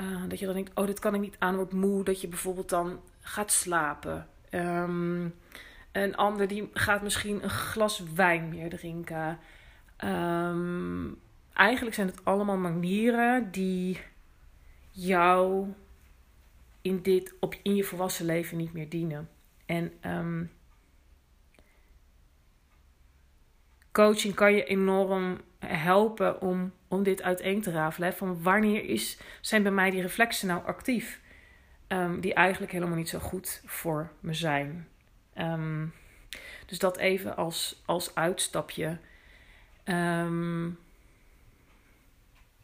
uh, 0.00 0.22
dat 0.28 0.38
je 0.38 0.44
dan 0.46 0.54
denkt: 0.54 0.70
Oh, 0.74 0.86
dit 0.86 0.98
kan 0.98 1.14
ik 1.14 1.20
niet 1.20 1.36
aan, 1.38 1.56
wordt 1.56 1.72
moe. 1.72 2.04
Dat 2.04 2.20
je 2.20 2.28
bijvoorbeeld 2.28 2.68
dan 2.68 3.00
gaat 3.20 3.52
slapen. 3.52 4.28
Ehm, 4.50 5.28
een 5.92 6.16
ander 6.16 6.48
die 6.48 6.70
gaat 6.72 7.02
misschien 7.02 7.42
een 7.44 7.50
glas 7.50 8.02
wijn 8.14 8.48
meer 8.48 8.70
drinken. 8.70 9.38
Ehm, 9.96 11.08
eigenlijk 11.60 11.96
zijn 11.96 12.06
het 12.06 12.24
allemaal 12.24 12.56
manieren 12.56 13.50
die 13.50 14.00
jou 14.90 15.72
in, 16.82 17.02
dit, 17.02 17.34
op, 17.40 17.54
in 17.62 17.76
je 17.76 17.84
volwassen 17.84 18.26
leven 18.26 18.56
niet 18.56 18.72
meer 18.72 18.88
dienen. 18.88 19.28
En 19.66 19.92
ehm, 20.00 20.44
coaching 23.92 24.34
kan 24.34 24.54
je 24.54 24.64
enorm 24.64 25.40
helpen 25.58 26.40
om, 26.40 26.72
om 26.88 27.02
dit 27.02 27.22
uiteen 27.22 27.60
te 27.60 27.70
rafelen. 27.70 28.12
Van 28.14 28.42
wanneer 28.42 28.84
is, 28.84 29.20
zijn 29.40 29.62
bij 29.62 29.72
mij 29.72 29.90
die 29.90 30.02
reflexen 30.02 30.48
nou 30.48 30.64
actief? 30.64 31.20
Um, 31.88 32.20
die 32.20 32.34
eigenlijk 32.34 32.72
helemaal 32.72 32.96
niet 32.96 33.08
zo 33.08 33.18
goed 33.18 33.62
voor 33.66 34.12
me 34.20 34.34
zijn. 34.34 34.88
Um, 35.38 35.92
dus 36.66 36.78
dat 36.78 36.96
even 36.96 37.36
als, 37.36 37.82
als 37.86 38.14
uitstapje. 38.14 38.98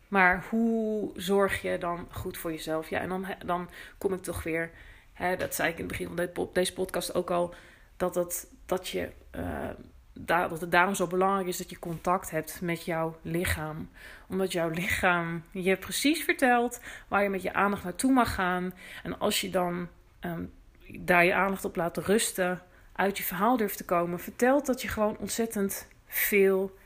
Maar 0.08 0.44
hoe 0.50 1.10
zorg 1.16 1.62
je 1.62 1.78
dan 1.78 2.08
goed 2.10 2.38
voor 2.38 2.50
jezelf? 2.50 2.88
Ja, 2.88 3.00
en 3.00 3.08
dan, 3.08 3.26
dan 3.44 3.68
kom 3.98 4.12
ik 4.12 4.22
toch 4.22 4.42
weer, 4.42 4.70
hè, 5.12 5.36
dat 5.36 5.54
zei 5.54 5.68
ik 5.68 5.78
in 5.78 5.88
het 5.88 5.98
begin 5.98 6.30
van 6.34 6.48
deze 6.52 6.72
podcast 6.72 7.14
ook 7.14 7.30
al, 7.30 7.54
dat, 7.96 8.14
het, 8.14 8.50
dat, 8.66 8.88
je, 8.88 9.10
uh, 9.36 9.68
dat 10.12 10.60
het 10.60 10.70
daarom 10.70 10.94
zo 10.94 11.06
belangrijk 11.06 11.46
is 11.46 11.56
dat 11.56 11.70
je 11.70 11.78
contact 11.78 12.30
hebt 12.30 12.60
met 12.60 12.84
jouw 12.84 13.16
lichaam. 13.22 13.90
Omdat 14.28 14.52
jouw 14.52 14.68
lichaam 14.68 15.42
je 15.50 15.76
precies 15.76 16.24
vertelt 16.24 16.80
waar 17.08 17.22
je 17.22 17.28
met 17.28 17.42
je 17.42 17.52
aandacht 17.52 17.84
naartoe 17.84 18.12
mag 18.12 18.34
gaan. 18.34 18.74
En 19.02 19.18
als 19.18 19.40
je 19.40 19.50
dan 19.50 19.88
um, 20.20 20.52
daar 20.98 21.24
je 21.24 21.34
aandacht 21.34 21.64
op 21.64 21.76
laat 21.76 21.96
rusten, 21.96 22.62
uit 22.92 23.18
je 23.18 23.24
verhaal 23.24 23.56
durft 23.56 23.76
te 23.76 23.84
komen, 23.84 24.20
vertelt 24.20 24.66
dat 24.66 24.82
je 24.82 24.88
gewoon 24.88 25.18
ontzettend 25.18 25.88
veel 26.06 26.76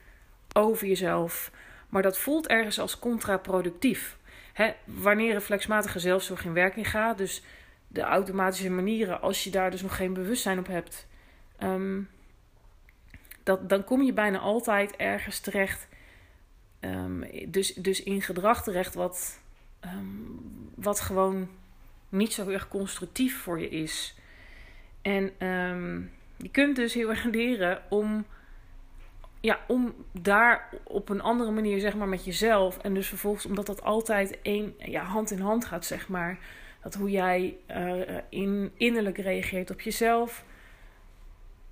over 0.52 0.86
jezelf 0.86 1.50
maar 1.90 2.02
dat 2.02 2.18
voelt 2.18 2.46
ergens 2.46 2.80
als 2.80 2.98
contraproductief. 2.98 4.18
Hè, 4.52 4.72
wanneer 4.84 5.32
reflexmatige 5.32 5.98
zelfzorg 5.98 6.44
in 6.44 6.52
werking 6.52 6.90
gaat, 6.90 7.18
dus 7.18 7.42
de 7.88 8.00
automatische 8.00 8.70
manieren, 8.70 9.20
als 9.20 9.44
je 9.44 9.50
daar 9.50 9.70
dus 9.70 9.82
nog 9.82 9.96
geen 9.96 10.12
bewustzijn 10.12 10.58
op 10.58 10.66
hebt, 10.66 11.06
um, 11.62 12.08
dat, 13.42 13.68
dan 13.68 13.84
kom 13.84 14.02
je 14.02 14.12
bijna 14.12 14.38
altijd 14.38 14.96
ergens 14.96 15.40
terecht. 15.40 15.88
Um, 16.80 17.24
dus, 17.46 17.74
dus 17.74 18.02
in 18.02 18.22
gedrag 18.22 18.62
terecht 18.62 18.94
wat, 18.94 19.40
um, 19.84 20.70
wat 20.74 21.00
gewoon 21.00 21.48
niet 22.08 22.32
zo 22.32 22.48
erg 22.48 22.68
constructief 22.68 23.38
voor 23.38 23.60
je 23.60 23.68
is. 23.68 24.14
En 25.02 25.32
je 26.36 26.48
kunt 26.50 26.76
dus 26.76 26.94
heel 26.94 27.08
erg 27.08 27.24
leren 27.24 27.82
om 27.88 28.26
ja, 29.40 29.60
om 29.66 29.94
daar 30.12 30.68
op 30.84 31.08
een 31.08 31.20
andere 31.20 31.50
manier, 31.50 31.80
zeg 31.80 31.96
maar, 31.96 32.08
met 32.08 32.24
jezelf. 32.24 32.78
En 32.78 32.94
dus 32.94 33.08
vervolgens, 33.08 33.46
omdat 33.46 33.66
dat 33.66 33.82
altijd 33.82 34.38
één, 34.42 34.74
ja, 34.78 35.02
hand 35.02 35.30
in 35.30 35.40
hand 35.40 35.64
gaat, 35.64 35.84
zeg 35.84 36.08
maar. 36.08 36.38
Dat 36.82 36.94
hoe 36.94 37.10
jij 37.10 37.56
uh, 37.70 38.18
in, 38.28 38.72
innerlijk 38.76 39.18
reageert 39.18 39.70
op 39.70 39.80
jezelf. 39.80 40.44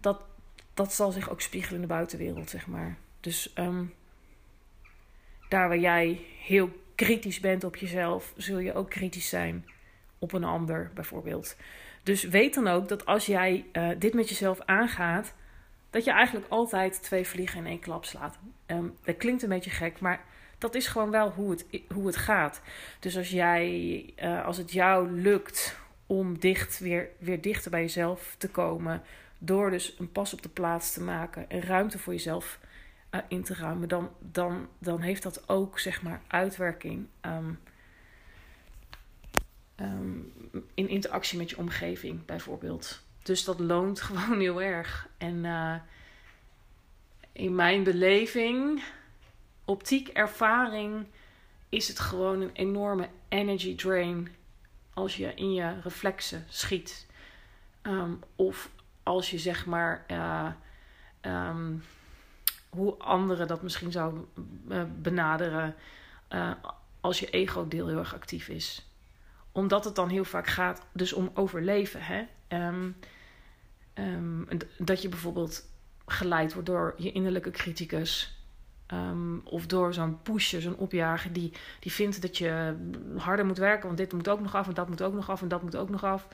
Dat, 0.00 0.24
dat 0.74 0.92
zal 0.92 1.12
zich 1.12 1.30
ook 1.30 1.40
spiegelen 1.40 1.74
in 1.74 1.86
de 1.86 1.94
buitenwereld, 1.94 2.50
zeg 2.50 2.66
maar. 2.66 2.96
Dus 3.20 3.52
um, 3.58 3.94
daar 5.48 5.68
waar 5.68 5.78
jij 5.78 6.20
heel 6.42 6.70
kritisch 6.94 7.40
bent 7.40 7.64
op 7.64 7.76
jezelf, 7.76 8.32
zul 8.36 8.58
je 8.58 8.74
ook 8.74 8.90
kritisch 8.90 9.28
zijn 9.28 9.66
op 10.18 10.32
een 10.32 10.44
ander, 10.44 10.90
bijvoorbeeld. 10.94 11.56
Dus 12.02 12.22
weet 12.22 12.54
dan 12.54 12.66
ook 12.68 12.88
dat 12.88 13.06
als 13.06 13.26
jij 13.26 13.64
uh, 13.72 13.90
dit 13.98 14.14
met 14.14 14.28
jezelf 14.28 14.60
aangaat 14.64 15.34
dat 15.90 16.04
je 16.04 16.10
eigenlijk 16.10 16.46
altijd 16.48 17.02
twee 17.02 17.26
vliegen 17.26 17.58
in 17.58 17.66
één 17.66 17.78
klap 17.78 18.04
slaat. 18.04 18.38
Um, 18.66 18.96
dat 19.04 19.16
klinkt 19.16 19.42
een 19.42 19.48
beetje 19.48 19.70
gek, 19.70 20.00
maar 20.00 20.24
dat 20.58 20.74
is 20.74 20.86
gewoon 20.86 21.10
wel 21.10 21.30
hoe 21.30 21.50
het, 21.50 21.66
hoe 21.92 22.06
het 22.06 22.16
gaat. 22.16 22.60
Dus 23.00 23.16
als 23.16 23.30
jij, 23.30 24.04
uh, 24.22 24.44
als 24.44 24.56
het 24.56 24.72
jou 24.72 25.10
lukt 25.10 25.76
om 26.06 26.38
dicht, 26.38 26.78
weer, 26.78 27.08
weer 27.18 27.40
dichter 27.40 27.70
bij 27.70 27.80
jezelf 27.80 28.34
te 28.38 28.48
komen, 28.48 29.02
door 29.38 29.70
dus 29.70 29.94
een 29.98 30.12
pas 30.12 30.32
op 30.32 30.42
de 30.42 30.48
plaats 30.48 30.92
te 30.92 31.02
maken 31.02 31.50
en 31.50 31.60
ruimte 31.60 31.98
voor 31.98 32.12
jezelf 32.12 32.58
uh, 33.10 33.20
in 33.28 33.42
te 33.42 33.54
ruimen, 33.54 33.88
dan, 33.88 34.10
dan, 34.18 34.68
dan 34.78 35.00
heeft 35.00 35.22
dat 35.22 35.48
ook 35.48 35.78
zeg 35.78 36.02
maar 36.02 36.20
uitwerking 36.26 37.06
um, 37.20 37.58
um, 39.80 40.32
in 40.74 40.88
interactie 40.88 41.38
met 41.38 41.50
je 41.50 41.58
omgeving, 41.58 42.24
bijvoorbeeld. 42.24 43.06
Dus 43.28 43.44
dat 43.44 43.58
loont 43.58 44.00
gewoon 44.08 44.40
heel 44.40 44.62
erg. 44.62 45.08
En 45.18 45.44
uh, 45.44 45.74
in 47.32 47.54
mijn 47.54 47.82
beleving, 47.82 48.82
optiek, 49.64 50.08
ervaring, 50.08 51.06
is 51.68 51.88
het 51.88 51.98
gewoon 51.98 52.40
een 52.40 52.52
enorme 52.52 53.08
energy 53.28 53.76
drain 53.76 54.28
als 54.94 55.16
je 55.16 55.34
in 55.34 55.54
je 55.54 55.80
reflexen 55.80 56.44
schiet. 56.48 57.06
Um, 57.82 58.22
of 58.36 58.70
als 59.02 59.30
je 59.30 59.38
zeg 59.38 59.66
maar, 59.66 60.04
uh, 60.10 60.50
um, 61.22 61.84
hoe 62.68 62.98
anderen 62.98 63.46
dat 63.46 63.62
misschien 63.62 63.92
zouden 63.92 64.26
uh, 64.68 64.82
benaderen, 64.96 65.74
als 67.00 67.20
je 67.20 67.30
ego-deel 67.30 67.88
heel 67.88 67.98
erg 67.98 68.14
actief 68.14 68.48
is. 68.48 68.86
Omdat 69.52 69.84
het 69.84 69.94
dan 69.94 70.08
heel 70.08 70.24
vaak 70.24 70.46
gaat 70.46 70.86
dus 70.92 71.12
om 71.12 71.30
overleven. 71.34 72.00
Hè? 72.02 72.24
Um, 72.66 72.96
Um, 73.98 74.46
dat 74.78 75.02
je 75.02 75.08
bijvoorbeeld 75.08 75.68
geleid 76.06 76.52
wordt 76.52 76.68
door 76.68 76.94
je 76.96 77.12
innerlijke 77.12 77.50
criticus. 77.50 78.38
Um, 78.92 79.40
of 79.44 79.66
door 79.66 79.94
zo'n 79.94 80.22
pusher, 80.22 80.60
zo'n 80.60 80.76
opjager 80.76 81.32
die, 81.32 81.52
die 81.80 81.92
vindt 81.92 82.22
dat 82.22 82.38
je 82.38 82.76
harder 83.16 83.46
moet 83.46 83.58
werken, 83.58 83.86
want 83.86 83.98
dit 83.98 84.12
moet 84.12 84.28
ook 84.28 84.40
nog 84.40 84.54
af 84.54 84.68
en 84.68 84.74
dat 84.74 84.88
moet 84.88 85.02
ook 85.02 85.14
nog 85.14 85.30
af 85.30 85.42
en 85.42 85.48
dat 85.48 85.62
moet 85.62 85.76
ook 85.76 85.90
nog 85.90 86.04
af. 86.04 86.28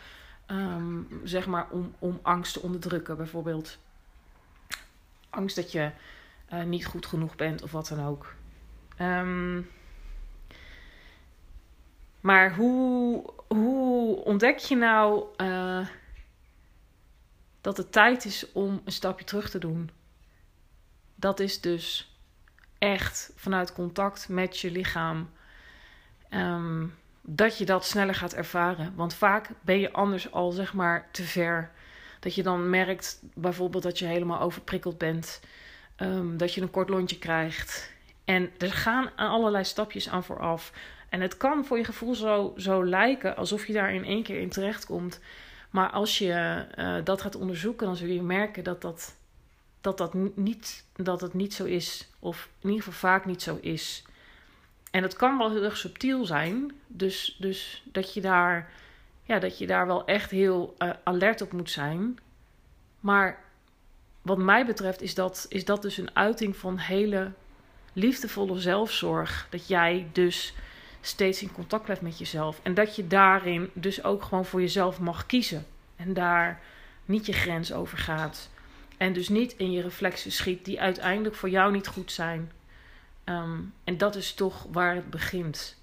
Um, 0.46 1.08
zeg 1.24 1.46
maar 1.46 1.66
om, 1.70 1.94
om 1.98 2.18
angst 2.22 2.52
te 2.52 2.60
onderdrukken, 2.60 3.16
bijvoorbeeld. 3.16 3.78
Angst 5.30 5.56
dat 5.56 5.72
je 5.72 5.90
uh, 6.52 6.62
niet 6.62 6.86
goed 6.86 7.06
genoeg 7.06 7.36
bent 7.36 7.62
of 7.62 7.72
wat 7.72 7.88
dan 7.88 8.06
ook. 8.06 8.34
Maar 12.20 12.54
hoe, 12.54 13.24
hoe 13.48 14.16
ontdek 14.24 14.58
je 14.58 14.76
nou 14.76 15.24
uh, 15.36 15.86
dat 17.64 17.76
het 17.76 17.92
tijd 17.92 18.24
is 18.24 18.52
om 18.52 18.80
een 18.84 18.92
stapje 18.92 19.24
terug 19.24 19.50
te 19.50 19.58
doen. 19.58 19.90
Dat 21.14 21.40
is 21.40 21.60
dus 21.60 22.16
echt 22.78 23.32
vanuit 23.36 23.72
contact 23.72 24.28
met 24.28 24.58
je 24.58 24.70
lichaam. 24.70 25.30
Um, 26.30 26.94
dat 27.20 27.58
je 27.58 27.64
dat 27.64 27.84
sneller 27.84 28.14
gaat 28.14 28.32
ervaren. 28.34 28.92
Want 28.94 29.14
vaak 29.14 29.48
ben 29.60 29.78
je 29.78 29.92
anders 29.92 30.32
al 30.32 30.50
zeg 30.50 30.74
maar 30.74 31.08
te 31.10 31.22
ver. 31.22 31.70
Dat 32.20 32.34
je 32.34 32.42
dan 32.42 32.70
merkt 32.70 33.20
bijvoorbeeld 33.34 33.82
dat 33.82 33.98
je 33.98 34.06
helemaal 34.06 34.40
overprikkeld 34.40 34.98
bent. 34.98 35.40
Um, 35.96 36.36
dat 36.36 36.54
je 36.54 36.60
een 36.60 36.70
kort 36.70 36.88
lontje 36.88 37.18
krijgt. 37.18 37.92
En 38.24 38.50
er 38.58 38.72
gaan 38.72 39.16
allerlei 39.16 39.64
stapjes 39.64 40.08
aan 40.08 40.24
vooraf. 40.24 40.72
En 41.08 41.20
het 41.20 41.36
kan 41.36 41.64
voor 41.64 41.76
je 41.76 41.84
gevoel 41.84 42.14
zo, 42.14 42.54
zo 42.56 42.84
lijken 42.84 43.36
alsof 43.36 43.66
je 43.66 43.72
daar 43.72 43.94
in 43.94 44.04
één 44.04 44.22
keer 44.22 44.40
in 44.40 44.50
terecht 44.50 44.86
komt. 44.86 45.20
Maar 45.74 45.90
als 45.90 46.18
je 46.18 46.66
uh, 46.78 46.96
dat 47.04 47.20
gaat 47.20 47.36
onderzoeken, 47.36 47.86
dan 47.86 47.96
zul 47.96 48.08
je 48.08 48.22
merken 48.22 48.64
dat 48.64 48.82
dat, 48.82 49.16
dat, 49.80 49.98
dat, 49.98 50.14
niet, 50.34 50.84
dat 50.96 51.20
het 51.20 51.34
niet 51.34 51.54
zo 51.54 51.64
is. 51.64 52.08
Of 52.18 52.48
in 52.60 52.68
ieder 52.68 52.84
geval 52.84 53.10
vaak 53.10 53.24
niet 53.24 53.42
zo 53.42 53.58
is. 53.60 54.04
En 54.90 55.02
het 55.02 55.16
kan 55.16 55.38
wel 55.38 55.50
heel 55.50 55.62
erg 55.62 55.76
subtiel 55.76 56.24
zijn. 56.24 56.72
Dus, 56.86 57.36
dus 57.40 57.82
dat, 57.84 58.14
je 58.14 58.20
daar, 58.20 58.70
ja, 59.22 59.38
dat 59.38 59.58
je 59.58 59.66
daar 59.66 59.86
wel 59.86 60.06
echt 60.06 60.30
heel 60.30 60.74
uh, 60.78 60.90
alert 61.04 61.40
op 61.42 61.52
moet 61.52 61.70
zijn. 61.70 62.18
Maar 63.00 63.44
wat 64.22 64.38
mij 64.38 64.66
betreft 64.66 65.02
is 65.02 65.14
dat, 65.14 65.46
is 65.48 65.64
dat 65.64 65.82
dus 65.82 65.96
een 65.96 66.16
uiting 66.16 66.56
van 66.56 66.78
hele 66.78 67.32
liefdevolle 67.92 68.58
zelfzorg. 68.58 69.46
Dat 69.50 69.68
jij 69.68 70.08
dus 70.12 70.54
steeds 71.06 71.42
in 71.42 71.52
contact 71.52 71.84
blijft 71.84 72.02
met 72.02 72.18
jezelf. 72.18 72.60
En 72.62 72.74
dat 72.74 72.96
je 72.96 73.06
daarin 73.06 73.70
dus 73.72 74.04
ook 74.04 74.22
gewoon 74.22 74.44
voor 74.44 74.60
jezelf 74.60 75.00
mag 75.00 75.26
kiezen. 75.26 75.66
En 75.96 76.12
daar 76.12 76.60
niet 77.04 77.26
je 77.26 77.32
grens 77.32 77.72
over 77.72 77.98
gaat. 77.98 78.50
En 78.96 79.12
dus 79.12 79.28
niet 79.28 79.54
in 79.56 79.72
je 79.72 79.82
reflexen 79.82 80.32
schiet 80.32 80.64
die 80.64 80.80
uiteindelijk 80.80 81.34
voor 81.34 81.48
jou 81.48 81.72
niet 81.72 81.86
goed 81.86 82.12
zijn. 82.12 82.52
Um, 83.24 83.72
en 83.84 83.98
dat 83.98 84.16
is 84.16 84.34
toch 84.34 84.66
waar 84.70 84.94
het 84.94 85.10
begint. 85.10 85.76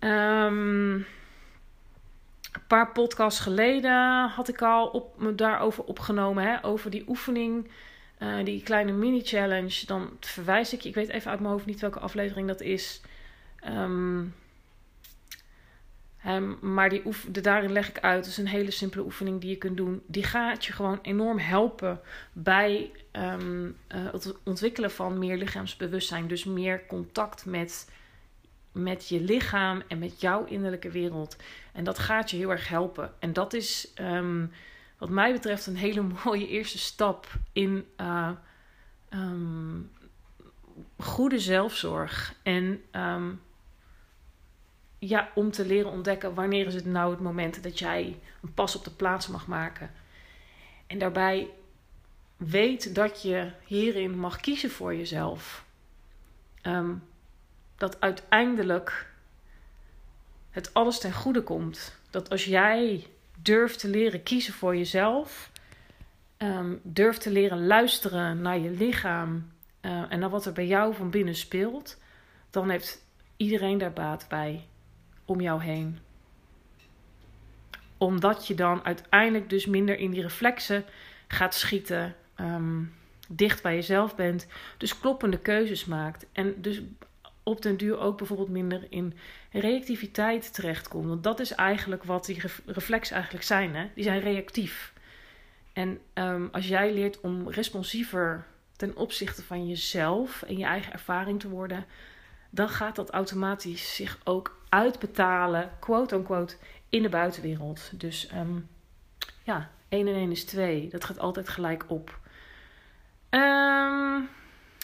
Um, 0.00 0.94
een 2.52 2.66
paar 2.66 2.92
podcasts 2.92 3.40
geleden 3.40 4.28
had 4.28 4.48
ik 4.48 4.62
al 4.62 4.86
op, 4.86 5.18
me 5.18 5.34
daarover 5.34 5.84
opgenomen. 5.84 6.44
Hè, 6.44 6.64
over 6.64 6.90
die 6.90 7.04
oefening, 7.08 7.70
uh, 8.18 8.44
die 8.44 8.62
kleine 8.62 8.92
mini-challenge. 8.92 9.86
Dan 9.86 10.10
verwijs 10.20 10.72
ik 10.72 10.80
je, 10.80 10.88
ik 10.88 10.94
weet 10.94 11.08
even 11.08 11.30
uit 11.30 11.40
mijn 11.40 11.52
hoofd 11.52 11.66
niet 11.66 11.80
welke 11.80 11.98
aflevering 11.98 12.48
dat 12.48 12.60
is. 12.60 13.00
Um, 13.68 14.34
maar 16.60 16.88
die 16.88 17.06
oefen, 17.06 17.42
daarin 17.42 17.72
leg 17.72 17.88
ik 17.88 17.98
uit, 17.98 18.22
dat 18.22 18.26
is 18.26 18.38
een 18.38 18.46
hele 18.46 18.70
simpele 18.70 19.04
oefening 19.04 19.40
die 19.40 19.50
je 19.50 19.56
kunt 19.56 19.76
doen. 19.76 20.02
Die 20.06 20.22
gaat 20.22 20.64
je 20.64 20.72
gewoon 20.72 20.98
enorm 21.02 21.38
helpen 21.38 22.00
bij 22.32 22.90
um, 23.12 23.66
uh, 23.66 24.12
het 24.12 24.34
ontwikkelen 24.44 24.90
van 24.90 25.18
meer 25.18 25.36
lichaamsbewustzijn. 25.36 26.28
Dus 26.28 26.44
meer 26.44 26.86
contact 26.86 27.46
met, 27.46 27.90
met 28.72 29.08
je 29.08 29.20
lichaam 29.20 29.82
en 29.88 29.98
met 29.98 30.20
jouw 30.20 30.44
innerlijke 30.44 30.90
wereld. 30.90 31.36
En 31.72 31.84
dat 31.84 31.98
gaat 31.98 32.30
je 32.30 32.36
heel 32.36 32.50
erg 32.50 32.68
helpen. 32.68 33.12
En 33.18 33.32
dat 33.32 33.52
is 33.52 33.92
um, 34.00 34.52
wat 34.98 35.08
mij 35.08 35.32
betreft 35.32 35.66
een 35.66 35.76
hele 35.76 36.06
mooie 36.24 36.48
eerste 36.48 36.78
stap 36.78 37.26
in 37.52 37.86
uh, 38.00 38.30
goede 40.96 41.38
zelfzorg. 41.38 42.34
En 42.42 42.82
ja, 45.08 45.30
om 45.34 45.50
te 45.50 45.66
leren 45.66 45.90
ontdekken 45.90 46.34
wanneer 46.34 46.66
is 46.66 46.74
het 46.74 46.86
nou 46.86 47.10
het 47.10 47.20
moment 47.20 47.62
dat 47.62 47.78
jij 47.78 48.18
een 48.42 48.54
pas 48.54 48.76
op 48.76 48.84
de 48.84 48.90
plaats 48.90 49.28
mag 49.28 49.46
maken. 49.46 49.90
En 50.86 50.98
daarbij 50.98 51.50
weet 52.36 52.94
dat 52.94 53.22
je 53.22 53.50
hierin 53.64 54.18
mag 54.18 54.40
kiezen 54.40 54.70
voor 54.70 54.94
jezelf. 54.94 55.64
Um, 56.62 57.02
dat 57.76 58.00
uiteindelijk 58.00 59.12
het 60.50 60.74
alles 60.74 60.98
ten 60.98 61.12
goede 61.12 61.42
komt. 61.42 61.98
Dat 62.10 62.30
als 62.30 62.44
jij 62.44 63.06
durft 63.42 63.78
te 63.78 63.88
leren 63.88 64.22
kiezen 64.22 64.54
voor 64.54 64.76
jezelf, 64.76 65.50
um, 66.38 66.80
durft 66.82 67.20
te 67.20 67.30
leren 67.30 67.66
luisteren 67.66 68.40
naar 68.40 68.58
je 68.58 68.70
lichaam 68.70 69.52
uh, 69.80 70.12
en 70.12 70.18
naar 70.18 70.30
wat 70.30 70.46
er 70.46 70.52
bij 70.52 70.66
jou 70.66 70.94
van 70.94 71.10
binnen 71.10 71.34
speelt, 71.34 72.00
dan 72.50 72.70
heeft 72.70 73.04
iedereen 73.36 73.78
daar 73.78 73.92
baat 73.92 74.26
bij 74.28 74.66
om 75.24 75.40
jou 75.40 75.62
heen. 75.62 75.98
Omdat 77.98 78.46
je 78.46 78.54
dan 78.54 78.84
uiteindelijk 78.84 79.50
dus 79.50 79.66
minder 79.66 79.98
in 79.98 80.10
die 80.10 80.22
reflexen 80.22 80.84
gaat 81.28 81.54
schieten, 81.54 82.14
um, 82.40 82.94
dicht 83.28 83.62
bij 83.62 83.74
jezelf 83.74 84.16
bent, 84.16 84.46
dus 84.78 84.98
kloppende 84.98 85.38
keuzes 85.38 85.84
maakt. 85.84 86.26
En 86.32 86.54
dus 86.62 86.82
op 87.42 87.62
den 87.62 87.76
duur 87.76 87.98
ook 87.98 88.18
bijvoorbeeld 88.18 88.48
minder 88.48 88.86
in 88.88 89.14
reactiviteit 89.50 90.54
terechtkomt. 90.54 91.08
Want 91.08 91.22
dat 91.22 91.40
is 91.40 91.50
eigenlijk 91.50 92.04
wat 92.04 92.26
die 92.26 92.42
reflexen 92.66 93.14
eigenlijk 93.14 93.44
zijn. 93.44 93.74
Hè? 93.74 93.86
Die 93.94 94.04
zijn 94.04 94.20
reactief. 94.20 94.92
En 95.72 96.00
um, 96.14 96.48
als 96.52 96.68
jij 96.68 96.92
leert 96.92 97.20
om 97.20 97.48
responsiever 97.48 98.46
ten 98.76 98.96
opzichte 98.96 99.42
van 99.42 99.66
jezelf 99.68 100.42
en 100.42 100.58
je 100.58 100.64
eigen 100.64 100.92
ervaring 100.92 101.40
te 101.40 101.48
worden, 101.48 101.84
dan 102.54 102.68
gaat 102.68 102.96
dat 102.96 103.10
automatisch 103.10 103.94
zich 103.94 104.18
ook 104.24 104.60
uitbetalen, 104.68 105.70
quote-unquote, 105.78 106.56
in 106.88 107.02
de 107.02 107.08
buitenwereld. 107.08 107.90
Dus 107.92 108.30
um, 108.34 108.68
ja, 109.42 109.70
1 109.88 110.06
en 110.06 110.14
1 110.14 110.30
is 110.30 110.44
2. 110.44 110.88
Dat 110.88 111.04
gaat 111.04 111.18
altijd 111.18 111.48
gelijk 111.48 111.84
op. 111.88 112.18
Um, 113.30 114.28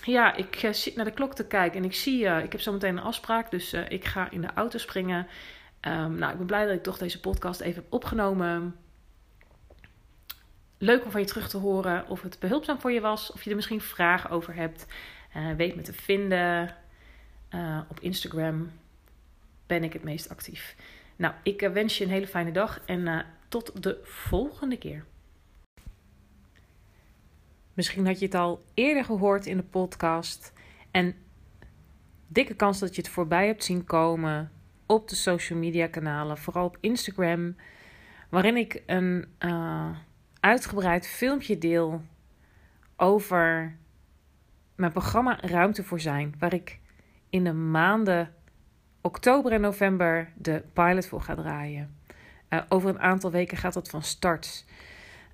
ja, 0.03 0.35
ik 0.35 0.63
uh, 0.63 0.73
zit 0.73 0.97
naar 0.97 1.05
de 1.05 1.11
klok 1.11 1.35
te 1.35 1.47
kijken 1.47 1.79
en 1.79 1.85
ik 1.85 1.95
zie, 1.95 2.25
uh, 2.25 2.43
ik 2.43 2.53
heb 2.53 2.61
zo 2.61 2.73
meteen 2.73 2.97
een 2.97 3.03
afspraak, 3.03 3.51
dus 3.51 3.75
uh, 3.75 3.91
ik 3.91 4.05
ga 4.05 4.31
in 4.31 4.41
de 4.41 4.53
auto 4.55 4.79
springen. 4.79 5.27
Um, 5.81 6.15
nou, 6.15 6.33
ik 6.33 6.39
ben 6.39 6.47
blij 6.47 6.67
dat 6.67 6.75
ik 6.75 6.83
toch 6.83 6.99
deze 6.99 7.21
podcast 7.21 7.61
even 7.61 7.83
heb 7.83 7.93
opgenomen. 7.93 8.77
Leuk 10.79 11.05
om 11.05 11.11
van 11.11 11.21
je 11.21 11.27
terug 11.27 11.49
te 11.49 11.57
horen 11.57 12.09
of 12.09 12.23
het 12.23 12.39
behulpzaam 12.39 12.81
voor 12.81 12.93
je 12.93 13.01
was, 13.01 13.33
of 13.33 13.43
je 13.43 13.51
er 13.51 13.57
misschien 13.57 13.81
vragen 13.81 14.31
over 14.31 14.55
hebt. 14.55 14.87
weet 15.57 15.77
me 15.77 15.83
te 15.83 15.93
vinden 15.93 16.77
op 17.89 18.01
Instagram 18.01 18.71
ben 19.67 19.85
ik 19.85 19.93
het 19.93 20.03
meest 20.03 20.29
actief. 20.29 20.77
Nou, 21.17 21.35
ik 21.43 21.63
eh, 21.63 21.73
wens 21.73 21.99
je 21.99 22.05
een 22.05 22.11
hele 22.11 22.27
fijne 22.27 22.53
dag 22.53 22.81
en 22.87 23.01
uh, 23.01 23.21
tot 23.49 23.83
de 23.83 24.01
volgende 24.03 24.79
keer. 24.79 25.05
Misschien 27.75 28.07
had 28.07 28.19
je 28.19 28.25
het 28.25 28.35
al 28.35 28.65
eerder 28.75 29.05
gehoord 29.05 29.47
in 29.47 29.57
de 29.57 29.63
podcast. 29.63 30.53
En 30.91 31.15
dikke 32.27 32.55
kans 32.55 32.79
dat 32.79 32.95
je 32.95 33.03
het 33.03 33.11
voorbij 33.11 33.47
hebt 33.47 33.65
zien 33.65 33.85
komen 33.85 34.53
op 34.87 35.09
de 35.09 35.15
social 35.15 35.59
media 35.59 35.87
kanalen, 35.87 36.39
vooral 36.39 36.65
op 36.65 36.77
Instagram, 36.81 37.57
waarin 38.29 38.57
ik 38.57 38.83
een 38.87 39.27
uitgebreid 40.41 41.07
filmpje 41.07 41.59
deel 41.59 42.03
over 42.97 43.77
mijn 44.75 44.93
programma 44.93 45.41
Ruimte 45.41 45.85
voor 45.85 46.01
Zijn, 46.01 46.35
waar 46.39 46.55
ik 46.55 46.79
in 47.31 47.45
de 47.45 47.53
maanden 47.53 48.33
oktober 49.01 49.53
en 49.53 49.61
november 49.61 50.33
de 50.35 50.63
pilot 50.73 51.07
voor 51.07 51.21
ga 51.21 51.35
draaien. 51.35 51.97
Uh, 52.49 52.61
over 52.69 52.89
een 52.89 53.01
aantal 53.01 53.31
weken 53.31 53.57
gaat 53.57 53.75
dat 53.75 53.89
van 53.89 54.03
start. 54.03 54.65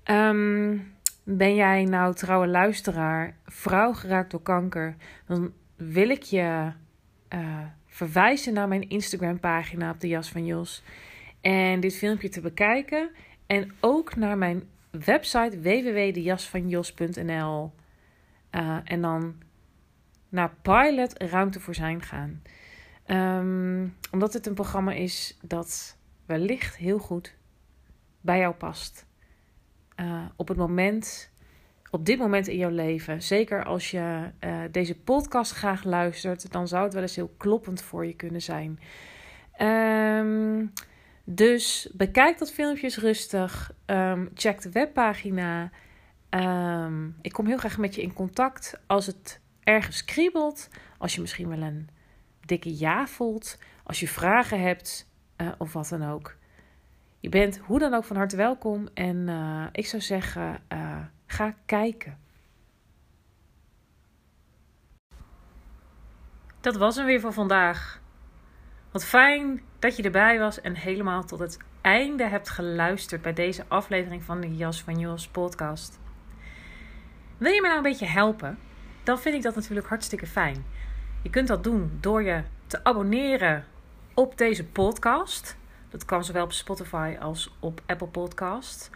Um, 0.05 0.95
ben 1.23 1.55
jij 1.55 1.83
nou 1.83 2.13
trouwe 2.13 2.47
luisteraar, 2.47 3.35
vrouw 3.45 3.93
geraakt 3.93 4.31
door 4.31 4.41
kanker, 4.41 4.95
dan 5.25 5.53
wil 5.75 6.09
ik 6.09 6.23
je 6.23 6.71
uh, 7.33 7.59
verwijzen 7.85 8.53
naar 8.53 8.67
mijn 8.67 8.89
Instagram 8.89 9.39
pagina 9.39 9.91
op 9.91 9.99
de 9.99 10.07
Jas 10.07 10.29
van 10.29 10.45
Jos. 10.45 10.83
En 11.41 11.79
dit 11.79 11.95
filmpje 11.95 12.29
te 12.29 12.41
bekijken. 12.41 13.09
En 13.45 13.71
ook 13.79 14.15
naar 14.15 14.37
mijn 14.37 14.63
website 14.89 15.61
www.dejasvanjos.nl 15.61 17.71
uh, 18.51 18.77
En 18.83 19.01
dan 19.01 19.35
naar 20.37 20.55
Pilot 20.61 21.23
Ruimte 21.23 21.59
voor 21.59 21.75
Zijn 21.75 22.01
gaan. 22.01 22.41
Um, 23.07 23.95
omdat 24.11 24.33
het 24.33 24.45
een 24.45 24.53
programma 24.53 24.91
is 24.91 25.37
dat 25.41 25.97
wellicht 26.25 26.75
heel 26.75 26.97
goed 26.97 27.35
bij 28.21 28.39
jou 28.39 28.53
past. 28.53 29.05
Uh, 29.99 30.25
op 30.35 30.47
het 30.47 30.57
moment, 30.57 31.31
op 31.91 32.05
dit 32.05 32.19
moment 32.19 32.47
in 32.47 32.57
jouw 32.57 32.69
leven, 32.69 33.21
zeker 33.21 33.63
als 33.63 33.91
je 33.91 34.31
uh, 34.39 34.59
deze 34.71 34.99
podcast 34.99 35.51
graag 35.51 35.83
luistert, 35.83 36.51
dan 36.51 36.67
zou 36.67 36.83
het 36.83 36.93
wel 36.93 37.01
eens 37.01 37.15
heel 37.15 37.33
kloppend 37.37 37.81
voor 37.81 38.05
je 38.05 38.15
kunnen 38.15 38.41
zijn. 38.41 38.79
Um, 39.61 40.73
dus 41.23 41.89
bekijk 41.93 42.37
dat 42.37 42.51
filmpje 42.51 42.89
rustig. 42.99 43.71
Um, 43.85 44.29
check 44.33 44.61
de 44.61 44.71
webpagina. 44.71 45.71
ik 47.21 47.31
kom 47.31 47.45
heel 47.45 47.57
graag 47.57 47.77
met 47.77 47.95
je 47.95 48.01
in 48.01 48.13
contact 48.13 48.79
als 48.87 49.05
het 49.05 49.39
ergens 49.67 50.05
kriebelt. 50.05 50.69
Als 50.97 51.15
je 51.15 51.21
misschien 51.21 51.49
wel 51.49 51.61
een 51.61 51.89
dikke 52.45 52.77
ja 52.77 53.07
voelt, 53.07 53.57
als 53.83 53.99
je 53.99 54.07
vragen 54.07 54.61
hebt 54.61 55.09
uh, 55.37 55.51
of 55.57 55.73
wat 55.73 55.89
dan 55.89 56.09
ook. 56.09 56.35
Je 57.19 57.29
bent 57.29 57.57
hoe 57.57 57.79
dan 57.79 57.93
ook 57.93 58.03
van 58.03 58.15
harte 58.15 58.35
welkom 58.35 58.87
en 58.93 59.27
uh, 59.27 59.65
ik 59.71 59.85
zou 59.85 60.01
zeggen, 60.01 60.61
uh, 60.73 60.97
ga 61.25 61.55
kijken. 61.65 62.17
Dat 66.61 66.75
was 66.75 66.95
hem 66.95 67.05
weer 67.05 67.19
voor 67.19 67.33
vandaag. 67.33 68.01
Wat 68.91 69.05
fijn 69.05 69.61
dat 69.79 69.97
je 69.97 70.03
erbij 70.03 70.39
was 70.39 70.61
en 70.61 70.75
helemaal 70.75 71.23
tot 71.23 71.39
het 71.39 71.57
einde 71.81 72.27
hebt 72.27 72.49
geluisterd 72.49 73.21
bij 73.21 73.33
deze 73.33 73.65
aflevering 73.67 74.23
van 74.23 74.41
de 74.41 74.55
Jas 74.55 74.83
van 74.83 74.99
Jos 74.99 75.27
podcast. 75.27 75.99
Wil 77.37 77.51
je 77.51 77.61
me 77.61 77.67
nou 77.67 77.77
een 77.77 77.91
beetje 77.91 78.05
helpen? 78.05 78.66
Dan 79.07 79.19
vind 79.19 79.35
ik 79.35 79.41
dat 79.41 79.55
natuurlijk 79.55 79.87
hartstikke 79.87 80.27
fijn. 80.27 80.65
Je 81.21 81.29
kunt 81.29 81.47
dat 81.47 81.63
doen 81.63 81.97
door 82.01 82.23
je 82.23 82.43
te 82.65 82.83
abonneren 82.83 83.65
op 84.13 84.37
deze 84.37 84.65
podcast. 84.65 85.57
Dat 85.89 86.05
kan 86.05 86.23
zowel 86.23 86.43
op 86.43 86.51
Spotify 86.51 87.15
als 87.19 87.55
op 87.59 87.81
Apple 87.85 88.07
Podcast. 88.07 88.89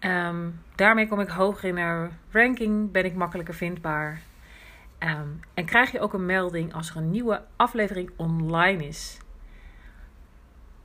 Um, 0.00 0.60
daarmee 0.74 1.08
kom 1.08 1.20
ik 1.20 1.28
hoger 1.28 1.68
in 1.68 1.74
de 1.74 2.08
ranking, 2.30 2.90
ben 2.90 3.04
ik 3.04 3.14
makkelijker 3.14 3.54
vindbaar. 3.54 4.20
Um, 4.98 5.40
en 5.54 5.64
krijg 5.64 5.92
je 5.92 6.00
ook 6.00 6.12
een 6.12 6.26
melding 6.26 6.74
als 6.74 6.90
er 6.90 6.96
een 6.96 7.10
nieuwe 7.10 7.44
aflevering 7.56 8.10
online 8.16 8.86
is. 8.86 9.18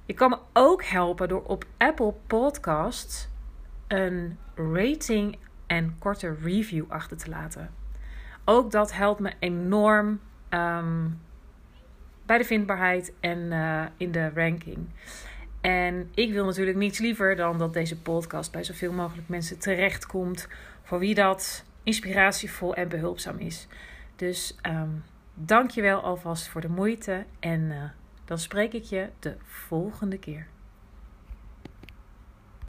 Je 0.06 0.14
kan 0.14 0.30
me 0.30 0.38
ook 0.54 0.84
helpen 0.84 1.28
door 1.28 1.44
op 1.44 1.66
Apple 1.78 2.14
Podcast 2.28 3.30
een 3.88 4.38
rating 4.56 5.38
en 5.68 5.96
korte 6.00 6.36
review 6.42 6.86
achter 6.92 7.18
te 7.18 7.30
laten. 7.30 7.83
Ook 8.46 8.72
dat 8.72 8.94
helpt 8.94 9.20
me 9.20 9.34
enorm 9.40 10.20
um, 10.50 11.20
bij 12.26 12.38
de 12.38 12.44
vindbaarheid 12.44 13.14
en 13.20 13.38
uh, 13.40 13.84
in 13.98 14.12
de 14.12 14.32
ranking. 14.36 14.88
En 15.62 16.10
ik 16.14 16.32
wil 16.32 16.46
natuurlijk 16.46 16.78
niets 16.78 17.00
liever 17.00 17.36
dan 17.36 17.58
dat 17.58 17.74
deze 17.74 18.02
podcast 18.02 18.52
bij 18.52 18.64
zoveel 18.64 18.92
mogelijk 18.92 19.28
mensen 19.28 19.60
terechtkomt. 19.60 20.48
Voor 20.84 21.00
wie 21.00 21.16
dat 21.16 21.66
inspiratievol 21.84 22.76
en 22.76 22.90
behulpzaam 22.90 23.38
is. 23.38 23.68
Dus 24.16 24.58
um, 24.68 25.04
dank 25.34 25.70
je 25.70 25.82
wel 25.82 26.02
alvast 26.02 26.48
voor 26.48 26.62
de 26.62 26.70
moeite. 26.70 27.26
En 27.40 27.62
uh, 27.62 27.84
dan 28.26 28.38
spreek 28.38 28.74
ik 28.74 28.84
je 28.84 29.10
de 29.20 29.36
volgende 29.46 30.18
keer. 30.18 30.48